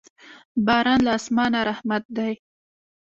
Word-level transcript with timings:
باران 0.65 0.99
له 1.05 1.11
اسمانه 1.19 1.59
رحمت 1.69 2.03
دی. 2.17 2.33